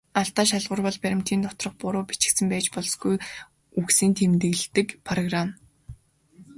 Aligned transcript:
Алдаа 0.19 0.45
шалгуур 0.51 0.79
бол 0.85 0.97
баримтын 1.03 1.39
доторх 1.43 1.73
буруу 1.81 2.03
бичигдсэн 2.07 2.47
байж 2.51 2.65
болзошгүй 2.73 3.15
үгсийг 3.79 4.11
тэмдэглэдэг 4.17 4.87
программ. 5.07 5.47